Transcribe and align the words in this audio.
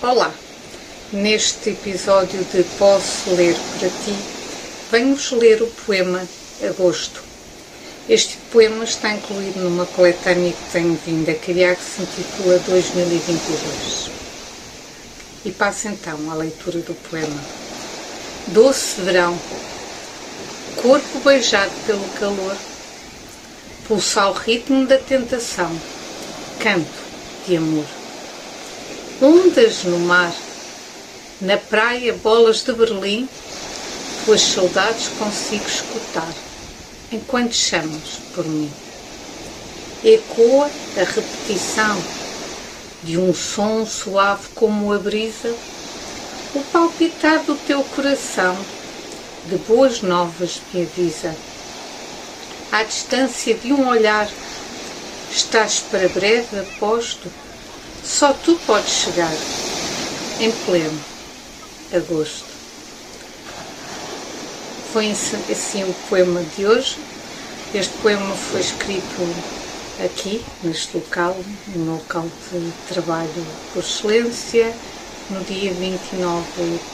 Olá! 0.00 0.32
Neste 1.12 1.70
episódio 1.70 2.38
de 2.52 2.62
Posso 2.78 3.34
Ler 3.34 3.56
para 3.80 3.88
Ti, 3.88 4.14
venho-vos 4.92 5.32
ler 5.32 5.60
o 5.60 5.66
poema 5.66 6.22
Agosto. 6.62 7.20
Este 8.08 8.36
poema 8.52 8.84
está 8.84 9.12
incluído 9.12 9.58
numa 9.58 9.86
coletânea 9.86 10.52
que 10.52 10.72
tenho 10.72 10.96
vindo 11.04 11.28
a 11.28 11.34
criar 11.34 11.74
que 11.74 11.82
se 11.82 12.02
intitula 12.02 12.60
2022. 12.60 14.10
E 15.44 15.50
passo 15.50 15.88
então 15.88 16.30
à 16.30 16.34
leitura 16.34 16.78
do 16.78 16.94
poema. 17.10 17.44
Doce 18.46 19.00
verão, 19.00 19.36
corpo 20.76 21.18
beijado 21.24 21.72
pelo 21.88 22.08
calor, 22.20 22.56
pulsa 23.88 24.22
ao 24.22 24.32
ritmo 24.32 24.86
da 24.86 24.98
tentação, 24.98 25.76
canto 26.60 26.86
de 27.48 27.56
amor 27.56 27.97
ondas 29.20 29.82
no 29.82 29.98
mar, 29.98 30.32
na 31.40 31.56
praia 31.56 32.12
bolas 32.12 32.62
de 32.62 32.72
Berlim, 32.72 33.28
tuas 34.24 34.40
saudades 34.40 35.08
consigo 35.18 35.66
escutar, 35.66 36.32
enquanto 37.10 37.52
chamas 37.52 38.20
por 38.32 38.46
mim. 38.46 38.70
Ecoa 40.04 40.70
a 40.96 41.00
repetição 41.00 42.00
de 43.02 43.18
um 43.18 43.34
som 43.34 43.84
suave 43.84 44.50
como 44.54 44.92
a 44.92 44.98
brisa, 44.98 45.52
o 46.54 46.60
palpitar 46.72 47.42
do 47.42 47.56
teu 47.66 47.82
coração 47.82 48.56
de 49.46 49.56
boas 49.56 50.00
novas 50.00 50.60
me 50.72 50.82
avisa. 50.82 51.34
À 52.70 52.84
distância 52.84 53.54
de 53.54 53.72
um 53.72 53.88
olhar, 53.88 54.28
estás 55.32 55.80
para 55.90 56.08
breve 56.08 56.60
aposto 56.60 57.28
só 58.08 58.32
tu 58.32 58.54
podes 58.66 58.90
chegar 58.90 59.32
em 60.40 60.50
pleno 60.50 60.98
agosto. 61.92 62.48
Foi 64.92 65.10
assim 65.10 65.84
o 65.84 65.94
poema 66.08 66.42
de 66.56 66.64
hoje. 66.64 66.96
Este 67.74 67.92
poema 67.98 68.34
foi 68.34 68.60
escrito 68.60 69.34
aqui, 70.02 70.42
neste 70.64 70.96
local, 70.96 71.36
no 71.76 71.96
local 71.96 72.26
de 72.50 72.72
trabalho 72.88 73.46
por 73.74 73.80
excelência, 73.80 74.74
no 75.28 75.44
dia 75.44 75.74
29 75.74 76.44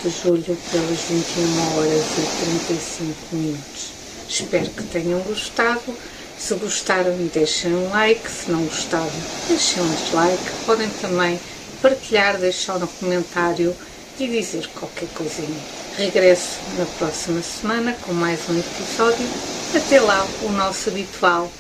de 0.03 0.11
julho, 0.11 0.59
pelas 0.73 0.99
21 0.99 1.79
horas 1.79 2.05
e 2.19 2.45
35 2.45 3.15
minutos. 3.37 3.93
Espero 4.29 4.69
que 4.69 4.83
tenham 4.83 5.21
gostado. 5.21 5.97
Se 6.39 6.55
gostaram, 6.55 7.17
deixem 7.33 7.75
um 7.75 7.91
like. 7.91 8.31
Se 8.31 8.51
não 8.51 8.65
gostaram, 8.65 9.11
deixem 9.49 9.83
um 9.83 9.95
dislike. 9.95 10.51
Podem 10.67 10.89
também 11.01 11.41
partilhar, 11.81 12.39
deixar 12.39 12.79
no 12.79 12.87
comentário 12.87 13.75
e 14.19 14.27
dizer 14.27 14.69
qualquer 14.69 15.09
coisinha. 15.15 15.61
Regresso 15.97 16.59
na 16.79 16.87
próxima 16.99 17.43
semana 17.43 17.97
com 18.03 18.13
mais 18.13 18.41
um 18.49 18.59
episódio. 18.59 19.27
Até 19.75 20.01
lá, 20.01 20.27
o 20.43 20.51
nosso 20.51 20.91
habitual. 20.91 21.51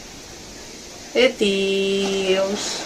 Adeus! 1.14 2.83